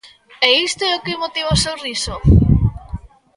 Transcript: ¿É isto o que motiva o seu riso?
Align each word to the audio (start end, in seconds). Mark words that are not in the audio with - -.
¿É 0.49 0.51
isto 0.67 0.83
o 0.89 1.03
que 1.05 1.21
motiva 1.21 1.55
o 1.57 1.61
seu 1.63 1.75
riso? 1.85 2.15